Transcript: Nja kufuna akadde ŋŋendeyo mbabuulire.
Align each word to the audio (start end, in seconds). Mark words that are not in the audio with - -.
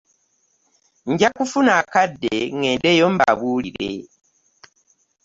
Nja 1.11 1.27
kufuna 1.35 1.71
akadde 1.81 2.31
ŋŋendeyo 2.57 3.07
mbabuulire. 3.13 3.91